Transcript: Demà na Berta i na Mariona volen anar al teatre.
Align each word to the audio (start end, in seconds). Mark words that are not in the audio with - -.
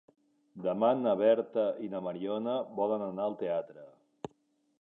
Demà 0.67 0.87
na 1.01 1.13
Berta 1.19 1.67
i 1.87 1.89
na 1.93 2.01
Mariona 2.07 2.57
volen 2.81 3.07
anar 3.11 3.29
al 3.31 3.39
teatre. 3.47 3.87